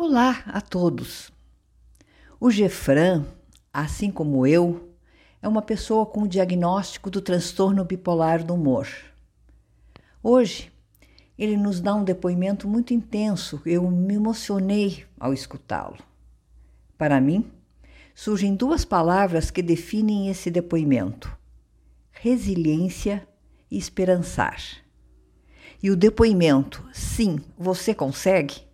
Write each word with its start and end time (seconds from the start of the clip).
Olá 0.00 0.44
a 0.46 0.60
todos! 0.60 1.32
O 2.38 2.52
Gefran, 2.52 3.26
assim 3.72 4.12
como 4.12 4.46
eu, 4.46 4.94
é 5.42 5.48
uma 5.48 5.60
pessoa 5.60 6.06
com 6.06 6.22
o 6.22 6.28
diagnóstico 6.28 7.10
do 7.10 7.20
transtorno 7.20 7.84
bipolar 7.84 8.44
do 8.44 8.54
humor. 8.54 8.86
Hoje, 10.22 10.70
ele 11.36 11.56
nos 11.56 11.80
dá 11.80 11.96
um 11.96 12.04
depoimento 12.04 12.68
muito 12.68 12.94
intenso, 12.94 13.60
eu 13.66 13.90
me 13.90 14.14
emocionei 14.14 15.04
ao 15.18 15.34
escutá-lo. 15.34 15.98
Para 16.96 17.20
mim, 17.20 17.50
surgem 18.14 18.54
duas 18.54 18.84
palavras 18.84 19.50
que 19.50 19.62
definem 19.62 20.28
esse 20.30 20.48
depoimento: 20.48 21.36
resiliência 22.12 23.26
e 23.68 23.76
esperançar. 23.76 24.62
E 25.82 25.90
o 25.90 25.96
depoimento, 25.96 26.88
sim, 26.92 27.40
você 27.58 27.92
consegue, 27.92 28.67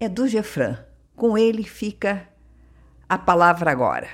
é 0.00 0.08
do 0.08 0.26
Gefran. 0.26 0.78
Com 1.14 1.36
ele 1.36 1.62
fica 1.62 2.26
a 3.06 3.18
palavra 3.18 3.70
agora. 3.70 4.08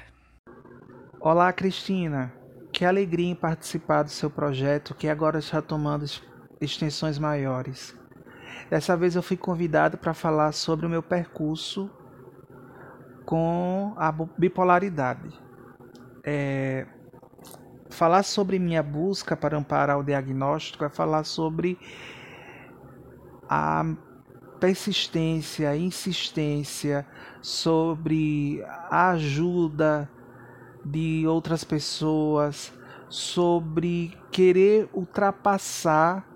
Olá, 1.20 1.52
Cristina. 1.52 2.32
Que 2.72 2.84
alegria 2.84 3.30
em 3.30 3.36
participar 3.36 4.02
do 4.02 4.10
seu 4.10 4.28
projeto 4.28 4.96
que 4.96 5.08
agora 5.08 5.38
está 5.38 5.62
tomando 5.62 6.04
extensões 6.60 7.20
maiores. 7.20 7.96
Dessa 8.68 8.96
vez 8.96 9.14
eu 9.14 9.22
fui 9.22 9.36
convidado 9.36 9.96
para 9.96 10.12
falar 10.12 10.50
sobre 10.50 10.86
o 10.86 10.88
meu 10.88 11.04
percurso 11.04 11.88
com 13.24 13.94
a 13.96 14.10
bipolaridade. 14.10 15.32
É, 16.24 16.84
falar 17.90 18.24
sobre 18.24 18.58
minha 18.58 18.82
busca 18.82 19.36
para 19.36 19.56
amparar 19.56 19.96
o 20.00 20.02
diagnóstico 20.02 20.84
é 20.84 20.88
falar 20.88 21.22
sobre 21.22 21.78
a 23.48 23.84
persistência, 24.66 25.76
insistência, 25.76 27.06
sobre 27.40 28.60
a 28.90 29.10
ajuda 29.10 30.10
de 30.84 31.24
outras 31.24 31.62
pessoas, 31.62 32.72
sobre 33.08 34.12
querer 34.32 34.88
ultrapassar 34.92 36.26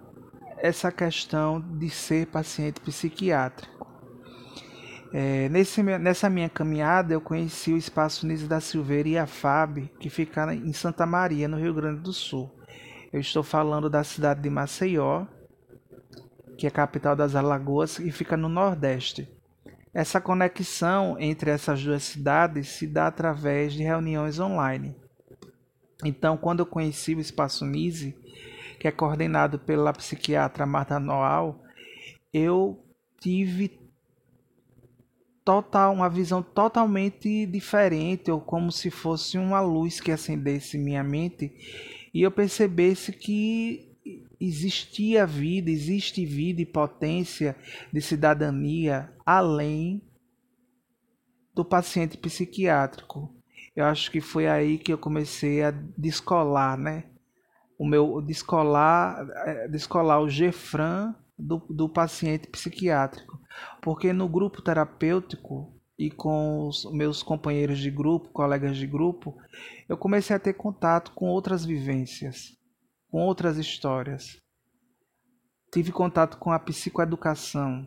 essa 0.59 0.93
questão 0.93 1.61
de 1.61 1.91
ser 1.91 2.29
paciente 2.29 2.81
psiquiátrico. 2.81 3.85
É, 5.13 5.49
nesse, 5.49 5.83
nessa 5.83 6.31
minha 6.31 6.49
caminhada, 6.49 7.13
eu 7.13 7.21
conheci 7.21 7.73
o 7.73 7.77
Espaço 7.77 8.29
Nise 8.29 8.47
da 8.47 8.61
Silveira 8.61 9.09
e 9.09 9.19
a 9.19 9.27
FAB, 9.27 9.91
que 9.99 10.09
fica 10.09 10.55
em 10.55 10.73
Santa 10.73 11.05
Maria, 11.05 11.49
no 11.49 11.59
Rio 11.59 11.75
Grande 11.75 12.01
do 12.01 12.13
Sul. 12.13 12.49
Eu 13.13 13.19
estou 13.19 13.43
falando 13.43 13.91
da 13.91 14.05
cidade 14.05 14.41
de 14.41 14.49
Maceió, 14.49 15.27
que 16.61 16.67
é 16.67 16.69
a 16.69 16.71
capital 16.71 17.17
das 17.17 17.35
Alagoas 17.35 17.99
e 17.99 18.13
fica 18.13 18.37
no 18.37 18.47
Nordeste. 18.47 19.27
Essa 19.95 20.21
conexão 20.21 21.17
entre 21.19 21.51
essas 21.51 21.83
duas 21.83 22.03
cidades 22.03 22.69
se 22.69 22.87
dá 22.87 23.07
através 23.07 23.73
de 23.73 23.83
reuniões 23.83 24.39
online. 24.39 24.95
Então, 26.05 26.37
quando 26.37 26.61
eu 26.61 26.67
conheci 26.67 27.15
o 27.15 27.21
Espaço 27.21 27.65
Nise, 27.65 28.15
que 28.79 28.87
é 28.87 28.91
coordenado 28.91 29.59
pela 29.59 29.91
psiquiatra 29.95 30.67
Marta 30.67 31.01
Noal, 31.01 31.65
eu 32.31 32.79
tive 33.19 33.81
total 35.43 35.95
uma 35.95 36.11
visão 36.11 36.43
totalmente 36.43 37.47
diferente, 37.47 38.31
ou 38.31 38.39
como 38.39 38.71
se 38.71 38.91
fosse 38.91 39.39
uma 39.39 39.63
luz 39.63 39.99
que 39.99 40.13
acendesse 40.13 40.77
minha 40.77 41.03
mente 41.03 41.55
e 42.13 42.21
eu 42.21 42.31
percebesse 42.31 43.13
que 43.13 43.90
existia 44.41 45.27
vida, 45.27 45.71
existe 45.71 46.25
vida 46.25 46.63
e 46.63 46.67
potência 46.67 47.57
de 47.93 48.01
cidadania 48.01 49.13
além 49.25 50.03
do 51.55 51.65
paciente 51.65 52.17
psiquiátrico. 52.17 53.35
Eu 53.77 53.85
acho 53.85 54.11
que 54.11 54.21
foi 54.21 54.47
aí 54.47 54.79
que 54.79 54.93
eu 54.93 54.99
comecei 54.99 55.63
a 55.63 55.71
descolar, 55.71 56.77
né? 56.79 57.05
O 57.79 57.87
meu 57.87 58.21
descolar, 58.21 59.27
é, 59.47 59.69
descolar 59.69 60.21
o 60.21 60.29
Gefran 60.29 61.15
do, 61.39 61.59
do 61.71 61.89
paciente 61.89 62.49
psiquiátrico. 62.49 63.41
Porque 63.81 64.13
no 64.13 64.29
grupo 64.29 64.63
terapêutico 64.63 65.75
e 65.99 66.11
com 66.11 66.67
os 66.67 66.91
meus 66.93 67.23
companheiros 67.23 67.79
de 67.79 67.91
grupo, 67.91 68.31
colegas 68.31 68.77
de 68.77 68.87
grupo, 68.87 69.37
eu 69.89 69.97
comecei 69.97 70.35
a 70.35 70.39
ter 70.39 70.55
contato 70.55 71.13
com 71.13 71.27
outras 71.27 71.65
vivências 71.65 72.60
com 73.11 73.21
outras 73.21 73.59
histórias. 73.59 74.41
Tive 75.73 75.93
contato 75.93 76.39
com 76.39 76.53
a 76.53 76.59
psicoeducação, 76.59 77.87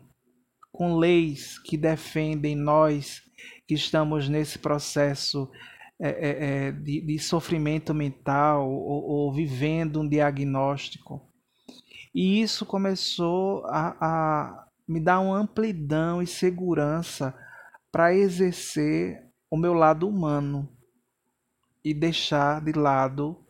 com 0.72 0.96
leis 0.96 1.58
que 1.58 1.76
defendem 1.76 2.56
nós 2.56 3.22
que 3.66 3.74
estamos 3.74 4.28
nesse 4.28 4.58
processo 4.58 5.50
é, 6.00 6.08
é, 6.08 6.66
é, 6.66 6.72
de, 6.72 7.00
de, 7.00 7.18
sofrimento 7.18 7.94
mental 7.94 8.68
ou, 8.68 9.04
ou, 9.04 9.32
vivendo 9.32 10.00
um 10.00 10.08
diagnóstico. 10.08 11.22
E 12.14 12.42
isso 12.42 12.66
começou 12.66 13.64
a, 13.66 13.96
a 14.00 14.66
me 14.88 15.00
dar 15.00 15.20
uma 15.20 15.38
amplidão 15.38 16.20
e 16.20 16.26
segurança 16.26 17.34
para 17.92 18.14
exercer 18.14 19.22
o 19.50 19.56
meu 19.56 19.72
lado 19.72 20.08
humano 20.08 20.68
e 21.84 21.94
deixar 21.94 22.60
de 22.60 22.72
lado 22.72 23.43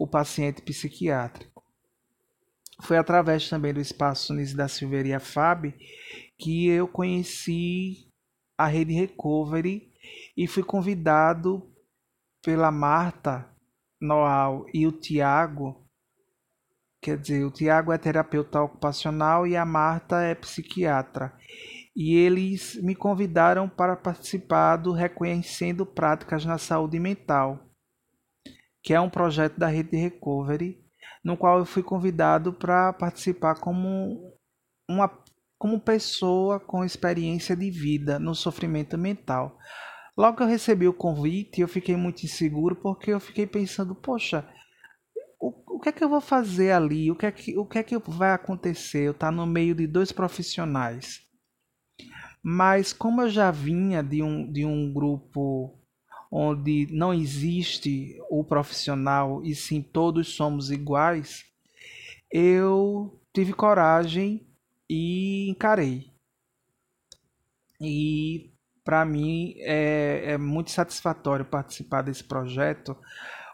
o 0.00 0.06
paciente 0.06 0.62
psiquiátrico. 0.62 1.62
Foi 2.80 2.96
através 2.96 3.50
também 3.50 3.74
do 3.74 3.80
Espaço 3.80 4.32
Nunes 4.32 4.54
da 4.54 4.66
Silveira 4.66 5.20
FAB 5.20 5.74
que 6.38 6.68
eu 6.68 6.88
conheci 6.88 8.08
a 8.56 8.66
rede 8.66 8.94
Recovery 8.94 9.92
e 10.34 10.46
fui 10.46 10.62
convidado 10.62 11.70
pela 12.42 12.70
Marta 12.70 13.46
Noal 14.00 14.64
e 14.72 14.86
o 14.86 14.92
Tiago. 14.92 15.86
Quer 17.02 17.18
dizer, 17.18 17.44
o 17.44 17.50
Tiago 17.50 17.92
é 17.92 17.98
terapeuta 17.98 18.62
ocupacional 18.62 19.46
e 19.46 19.54
a 19.54 19.66
Marta 19.66 20.22
é 20.22 20.34
psiquiatra. 20.34 21.36
E 21.94 22.16
eles 22.16 22.82
me 22.82 22.94
convidaram 22.94 23.68
para 23.68 23.96
participar 23.96 24.76
do 24.76 24.92
Reconhecendo 24.92 25.84
Práticas 25.84 26.46
na 26.46 26.56
Saúde 26.56 26.98
Mental 26.98 27.69
que 28.82 28.94
é 28.94 29.00
um 29.00 29.10
projeto 29.10 29.58
da 29.58 29.66
rede 29.66 29.90
de 29.90 29.96
recovery, 29.96 30.78
no 31.24 31.36
qual 31.36 31.58
eu 31.58 31.66
fui 31.66 31.82
convidado 31.82 32.52
para 32.52 32.92
participar 32.92 33.56
como 33.56 34.34
uma 34.88 35.10
como 35.58 35.78
pessoa 35.78 36.58
com 36.58 36.82
experiência 36.82 37.54
de 37.54 37.70
vida 37.70 38.18
no 38.18 38.34
sofrimento 38.34 38.96
mental. 38.96 39.58
Logo 40.16 40.38
que 40.38 40.42
eu 40.42 40.46
recebi 40.46 40.88
o 40.88 40.92
convite, 40.92 41.60
eu 41.60 41.68
fiquei 41.68 41.94
muito 41.96 42.22
inseguro 42.22 42.76
porque 42.76 43.10
eu 43.10 43.20
fiquei 43.20 43.46
pensando, 43.46 43.94
poxa, 43.94 44.48
o, 45.38 45.76
o 45.76 45.78
que 45.78 45.90
é 45.90 45.92
que 45.92 46.02
eu 46.02 46.08
vou 46.08 46.20
fazer 46.20 46.72
ali? 46.72 47.10
O 47.10 47.14
que 47.16 47.26
é 47.26 47.32
que, 47.32 47.58
o 47.58 47.66
que, 47.66 47.78
é 47.78 47.82
que 47.82 47.98
vai 47.98 48.32
acontecer? 48.32 49.00
Eu 49.00 49.12
estar 49.12 49.26
tá 49.26 49.32
no 49.32 49.46
meio 49.46 49.74
de 49.74 49.86
dois 49.86 50.12
profissionais. 50.12 51.20
Mas 52.42 52.92
como 52.92 53.20
eu 53.22 53.28
já 53.28 53.50
vinha 53.50 54.02
de 54.02 54.22
um, 54.22 54.50
de 54.50 54.64
um 54.64 54.92
grupo 54.92 55.79
onde 56.30 56.86
não 56.90 57.12
existe 57.12 58.20
o 58.30 58.44
profissional 58.44 59.42
e 59.42 59.54
sim 59.54 59.82
todos 59.82 60.34
somos 60.34 60.70
iguais, 60.70 61.44
eu 62.30 63.20
tive 63.32 63.52
coragem 63.52 64.46
e 64.88 65.48
encarei. 65.50 66.10
E 67.80 68.50
para 68.84 69.04
mim 69.04 69.54
é, 69.58 70.32
é 70.32 70.38
muito 70.38 70.70
satisfatório 70.70 71.44
participar 71.44 72.02
desse 72.02 72.24
projeto, 72.24 72.96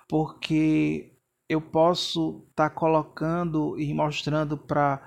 porque 0.09 1.13
eu 1.49 1.61
posso 1.61 2.45
estar 2.51 2.71
tá 2.71 2.75
colocando 2.75 3.79
e 3.79 3.95
mostrando 3.95 4.57
para 4.59 5.01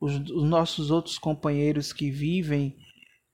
os, 0.00 0.14
os, 0.30 0.48
nossos 0.48 0.90
outros 0.90 1.18
companheiros 1.18 1.92
que 1.92 2.10
vivem 2.10 2.76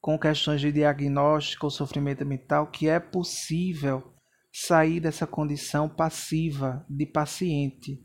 com 0.00 0.19
questões 0.19 0.61
de 0.61 0.73
diagnóstico 0.73 1.67
ou 1.67 1.70
sofrimento 1.70 2.25
mental 2.25 2.70
que 2.70 2.88
é 2.88 2.99
possível 2.99 4.14
sair 4.52 5.00
dessa 5.00 5.26
condição 5.26 5.88
passiva 5.88 6.85
de 6.88 7.06
paciente 7.06 8.05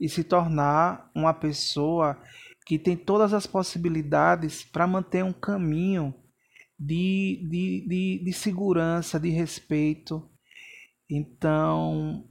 e 0.00 0.08
se 0.08 0.24
tornar 0.24 1.10
uma 1.14 1.34
pessoa 1.34 2.20
que 2.66 2.78
tem 2.78 2.96
todas 2.96 3.32
as 3.32 3.46
possibilidades 3.46 4.64
para 4.64 4.86
manter 4.86 5.24
um 5.24 5.32
caminho 5.32 6.14
de, 6.78 7.46
de, 7.50 7.88
de, 7.88 8.24
de 8.24 8.32
segurança, 8.32 9.18
de 9.18 9.30
respeito. 9.30 10.28
Então, 11.10 12.28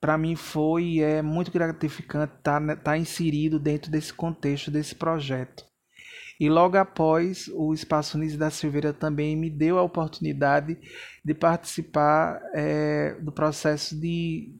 para 0.00 0.18
mim 0.18 0.34
foi 0.34 0.84
e 0.84 1.00
é 1.00 1.22
muito 1.22 1.50
gratificante 1.50 2.34
estar 2.36 2.60
tá, 2.60 2.76
tá 2.76 2.98
inserido 2.98 3.58
dentro 3.58 3.90
desse 3.90 4.12
contexto, 4.12 4.70
desse 4.70 4.94
projeto. 4.94 5.69
E 6.40 6.48
logo 6.48 6.78
após, 6.78 7.48
o 7.48 7.74
Espaço 7.74 8.16
Nise 8.16 8.38
da 8.38 8.48
Silveira 8.50 8.94
também 8.94 9.36
me 9.36 9.50
deu 9.50 9.78
a 9.78 9.82
oportunidade 9.82 10.78
de 11.22 11.34
participar 11.34 12.40
é, 12.54 13.14
do 13.20 13.30
processo 13.30 13.94
de, 14.00 14.58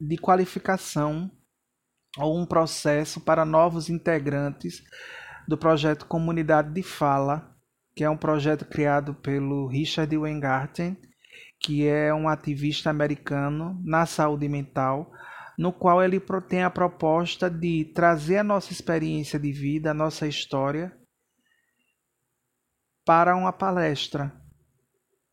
de 0.00 0.18
qualificação 0.18 1.30
ou 2.18 2.36
um 2.36 2.44
processo 2.44 3.20
para 3.20 3.44
novos 3.44 3.88
integrantes 3.88 4.82
do 5.46 5.56
projeto 5.56 6.06
Comunidade 6.06 6.74
de 6.74 6.82
Fala, 6.82 7.54
que 7.94 8.02
é 8.02 8.10
um 8.10 8.16
projeto 8.16 8.64
criado 8.64 9.14
pelo 9.14 9.68
Richard 9.68 10.16
Weingarten, 10.18 10.96
que 11.60 11.86
é 11.86 12.12
um 12.12 12.28
ativista 12.28 12.90
americano 12.90 13.80
na 13.84 14.06
saúde 14.06 14.48
mental, 14.48 15.12
no 15.58 15.72
qual 15.72 16.00
ele 16.00 16.20
tem 16.48 16.62
a 16.62 16.70
proposta 16.70 17.50
de 17.50 17.86
trazer 17.86 18.38
a 18.38 18.44
nossa 18.44 18.72
experiência 18.72 19.40
de 19.40 19.50
vida, 19.50 19.90
a 19.90 19.94
nossa 19.94 20.28
história, 20.28 20.96
para 23.04 23.34
uma 23.34 23.52
palestra. 23.52 24.32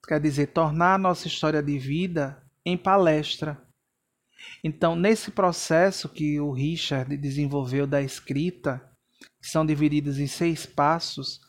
Quer 0.08 0.20
dizer, 0.20 0.48
tornar 0.48 0.96
a 0.96 0.98
nossa 0.98 1.28
história 1.28 1.62
de 1.62 1.78
vida 1.78 2.44
em 2.66 2.76
palestra. 2.76 3.62
Então, 4.64 4.96
nesse 4.96 5.30
processo 5.30 6.10
que 6.10 6.40
o 6.40 6.52
Richard 6.52 7.16
desenvolveu 7.18 7.86
da 7.86 8.02
escrita, 8.02 8.82
que 9.40 9.48
são 9.48 9.64
divididos 9.64 10.18
em 10.18 10.28
seis 10.28 10.66
passos, 10.66 11.40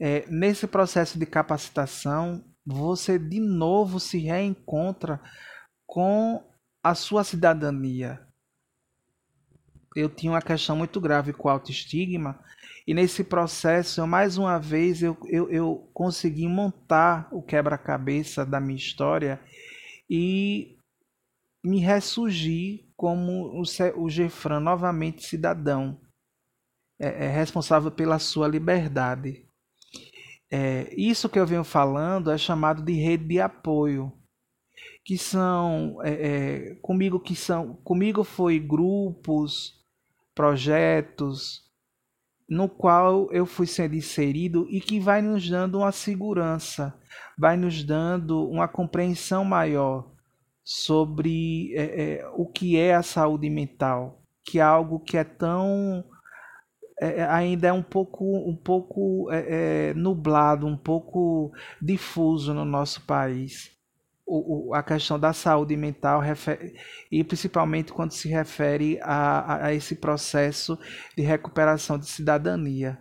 é, 0.00 0.26
nesse 0.28 0.66
processo 0.66 1.18
de 1.18 1.26
capacitação, 1.26 2.44
você 2.66 3.16
de 3.16 3.38
novo 3.38 4.00
se 4.00 4.18
reencontra 4.18 5.20
com 5.86 6.42
a 6.82 6.94
sua 6.94 7.24
cidadania. 7.24 8.20
Eu 9.94 10.08
tinha 10.08 10.32
uma 10.32 10.42
questão 10.42 10.76
muito 10.76 11.00
grave 11.00 11.32
com 11.32 11.48
autoestigma 11.48 12.38
e 12.88 12.94
nesse 12.94 13.22
processo, 13.22 14.00
eu, 14.00 14.06
mais 14.06 14.38
uma 14.38 14.58
vez, 14.58 15.02
eu, 15.02 15.14
eu, 15.26 15.50
eu 15.50 15.90
consegui 15.92 16.48
montar 16.48 17.28
o 17.30 17.42
quebra-cabeça 17.42 18.46
da 18.46 18.58
minha 18.58 18.78
história 18.78 19.38
e 20.08 20.78
me 21.62 21.80
ressurgir 21.80 22.86
como 22.96 23.60
o, 23.60 23.62
o 23.96 24.08
Gefran, 24.08 24.60
novamente 24.60 25.26
cidadão, 25.26 26.00
é, 26.98 27.26
é 27.26 27.28
responsável 27.28 27.90
pela 27.90 28.18
sua 28.18 28.48
liberdade. 28.48 29.44
É, 30.50 30.90
isso 30.96 31.28
que 31.28 31.38
eu 31.38 31.46
venho 31.46 31.64
falando 31.64 32.30
é 32.30 32.38
chamado 32.38 32.82
de 32.82 32.94
rede 32.94 33.24
de 33.24 33.38
apoio, 33.38 34.10
que 35.08 35.16
são 35.16 35.96
é, 36.02 36.10
é, 36.10 36.74
comigo 36.82 37.18
que 37.18 37.34
são 37.34 37.76
comigo 37.76 38.22
foi 38.22 38.58
grupos, 38.58 39.72
projetos 40.34 41.62
no 42.46 42.68
qual 42.68 43.32
eu 43.32 43.46
fui 43.46 43.66
sendo 43.66 43.94
inserido 43.94 44.66
e 44.68 44.82
que 44.82 45.00
vai 45.00 45.22
nos 45.22 45.48
dando 45.48 45.78
uma 45.78 45.92
segurança, 45.92 46.94
vai 47.38 47.56
nos 47.56 47.82
dando 47.82 48.46
uma 48.50 48.68
compreensão 48.68 49.46
maior 49.46 50.12
sobre 50.62 51.74
é, 51.74 52.02
é, 52.02 52.28
o 52.34 52.44
que 52.44 52.76
é 52.76 52.94
a 52.94 53.02
saúde 53.02 53.48
mental, 53.48 54.22
que 54.44 54.58
é 54.58 54.62
algo 54.62 55.00
que 55.00 55.16
é 55.16 55.24
tão 55.24 56.04
é, 57.00 57.20
é, 57.20 57.24
ainda 57.24 57.68
é 57.68 57.72
um 57.72 57.82
pouco, 57.82 58.26
um 58.46 58.54
pouco 58.54 59.30
nublado, 59.96 60.66
um 60.66 60.76
pouco 60.76 61.50
difuso 61.80 62.52
no 62.52 62.66
nosso 62.66 63.06
país. 63.06 63.77
O, 64.30 64.68
o, 64.68 64.74
a 64.74 64.82
questão 64.82 65.18
da 65.18 65.32
saúde 65.32 65.74
mental 65.74 66.20
e 67.10 67.24
principalmente 67.24 67.94
quando 67.94 68.12
se 68.12 68.28
refere 68.28 68.98
a, 69.00 69.68
a 69.68 69.74
esse 69.74 69.96
processo 69.96 70.78
de 71.16 71.22
recuperação 71.22 71.98
de 71.98 72.06
cidadania. 72.06 72.98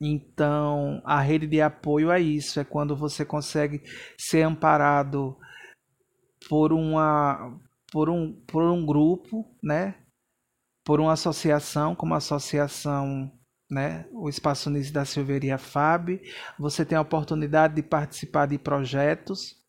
Então, 0.00 1.00
a 1.04 1.20
rede 1.20 1.46
de 1.46 1.60
apoio 1.60 2.10
é 2.10 2.20
isso, 2.20 2.58
é 2.58 2.64
quando 2.64 2.96
você 2.96 3.24
consegue 3.24 3.82
ser 4.18 4.42
amparado 4.42 5.36
por 6.48 6.72
uma 6.72 7.56
por 7.92 8.10
um, 8.10 8.32
por 8.48 8.64
um 8.64 8.84
grupo, 8.84 9.46
né, 9.62 9.94
por 10.84 10.98
uma 10.98 11.12
associação, 11.12 11.94
como 11.94 12.14
a 12.14 12.16
associação 12.16 13.30
né, 13.70 14.06
o 14.12 14.28
Espaço 14.28 14.68
Unis 14.68 14.90
da 14.90 15.04
Silveria 15.04 15.58
FAB, 15.58 16.20
você 16.58 16.84
tem 16.84 16.98
a 16.98 17.00
oportunidade 17.00 17.74
de 17.76 17.82
participar 17.82 18.46
de 18.46 18.58
projetos 18.58 19.63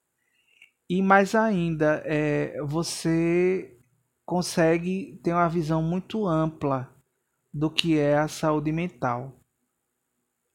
e 0.90 1.02
mais 1.02 1.34
ainda, 1.34 2.02
é, 2.06 2.62
você 2.64 3.78
consegue 4.26 5.20
ter 5.24 5.34
uma 5.34 5.48
visão 5.48 5.82
muito 5.82 6.28
ampla 6.28 6.94
do 7.54 7.70
que 7.72 7.98
é 7.98 8.18
a 8.18 8.28
saúde 8.28 8.72
mental. 8.72 9.40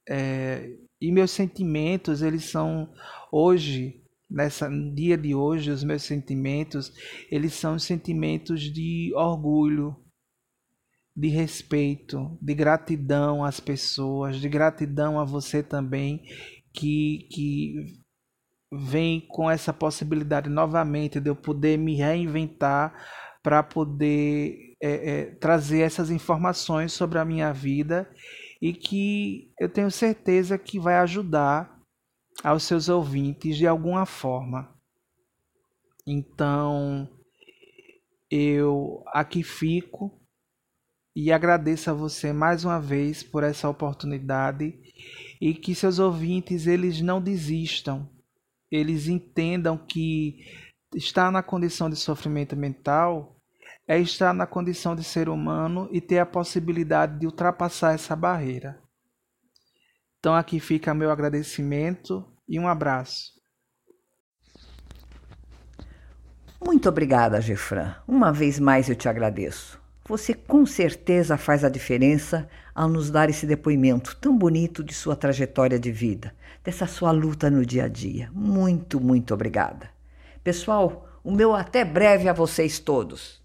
É, 0.09 0.77
e 1.01 1.11
meus 1.11 1.31
sentimentos, 1.31 2.21
eles 2.21 2.45
são 2.45 2.93
hoje, 3.33 4.03
nessa 4.29 4.69
dia 4.69 5.17
de 5.17 5.35
hoje, 5.35 5.71
os 5.71 5.83
meus 5.83 6.03
sentimentos, 6.03 6.93
eles 7.31 7.55
são 7.55 7.79
sentimentos 7.79 8.63
de 8.63 9.13
orgulho, 9.15 9.97
de 11.17 11.29
respeito, 11.29 12.39
de 12.41 12.55
gratidão 12.55 13.45
às 13.45 13.59
pessoas, 13.61 14.41
de 14.41 14.49
gratidão 14.49 15.19
a 15.19 15.25
você 15.25 15.63
também 15.63 16.23
que, 16.73 17.27
que 17.31 18.01
vem 18.73 19.21
com 19.21 19.51
essa 19.51 19.73
possibilidade 19.73 20.49
novamente 20.49 21.19
de 21.19 21.29
eu 21.29 21.37
poder 21.37 21.77
me 21.77 21.97
reinventar 21.97 22.95
para 23.43 23.63
poder 23.63 24.77
é, 24.81 25.11
é, 25.11 25.25
trazer 25.37 25.81
essas 25.81 26.11
informações 26.11 26.93
sobre 26.93 27.19
a 27.19 27.25
minha 27.25 27.53
vida 27.53 28.09
e 28.61 28.73
que 28.73 29.53
eu 29.59 29.69
tenho 29.69 29.91
certeza 29.91 30.59
que 30.59 30.79
vai 30.79 30.97
ajudar 30.97 31.81
aos 32.45 32.63
seus 32.63 32.89
ouvintes 32.89 33.57
de 33.57 33.67
alguma 33.67 34.07
forma. 34.07 34.75
Então, 36.07 37.09
eu 38.31 39.03
aqui 39.09 39.43
fico 39.43 40.21
e 41.15 41.33
agradeço 41.33 41.91
a 41.91 41.95
você 41.95 42.33
mais 42.33 42.65
uma 42.65 42.81
vez 42.81 43.23
por 43.23 43.43
essa 43.43 43.69
oportunidade 43.69 44.79
e 45.41 45.55
que 45.55 45.75
seus 45.75 45.99
ouvintes 45.99 46.67
eles 46.67 47.01
não 47.01 47.21
desistam, 47.21 48.09
eles 48.71 49.09
entendam 49.09 49.77
que 49.77 50.45
estar 50.95 51.31
na 51.31 51.43
condição 51.43 51.91
de 51.91 51.97
sofrimento 51.97 52.57
mental 52.57 53.37
é 53.87 53.99
estar 53.99 54.33
na 54.33 54.47
condição 54.47 54.95
de 54.95 55.03
ser 55.03 55.29
humano 55.29 55.89
e 55.91 56.01
ter 56.01 56.19
a 56.19 56.27
possibilidade 56.27 57.19
de 57.19 57.27
ultrapassar 57.27 57.95
essa 57.95 58.15
barreira. 58.15 58.81
Então 60.19 60.35
aqui 60.35 60.61
fica 60.61 60.95
meu 60.95 61.11
agradecimento 61.11 62.25
e 62.49 62.59
um 62.59 62.69
abraço. 62.69 63.41
Muito 66.63 66.89
obrigada, 66.89 67.41
Gefran. 67.41 67.97
Uma 68.07 68.33
vez 68.33 68.59
mais 68.61 68.89
eu 68.89 68.95
te 68.95 69.09
agradeço. 69.09 69.81
Você 70.11 70.35
com 70.35 70.67
certeza 70.67 71.37
faz 71.37 71.63
a 71.63 71.69
diferença 71.69 72.49
ao 72.75 72.89
nos 72.89 73.13
dar 73.13 73.31
esse 73.31 73.47
depoimento 73.47 74.17
tão 74.21 74.37
bonito 74.37 74.83
de 74.83 74.93
sua 74.93 75.15
trajetória 75.15 75.79
de 75.79 75.93
vida, 75.93 76.35
dessa 76.65 76.85
sua 76.85 77.13
luta 77.13 77.49
no 77.49 77.65
dia 77.65 77.85
a 77.85 77.89
dia. 77.89 78.29
Muito, 78.33 79.01
muito 79.01 79.33
obrigada. 79.33 79.89
Pessoal, 80.43 81.09
o 81.23 81.31
meu 81.31 81.55
até 81.55 81.85
breve 81.85 82.29
a 82.29 82.33
vocês 82.33 82.81
todos. 82.81 83.41